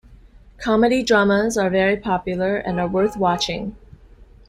Comedy 0.57 1.03
dramas 1.03 1.59
are 1.59 1.69
very 1.69 1.95
popular 1.95 2.57
and 2.57 2.79
are 2.79 2.87
worth 2.87 3.15
watching. 3.17 3.75